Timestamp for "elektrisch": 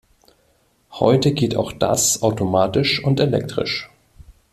3.19-3.87